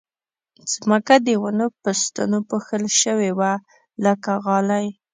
[0.71, 3.51] ځمکه د ونو په ستنو پوښل شوې وه
[4.05, 4.87] لکه غالۍ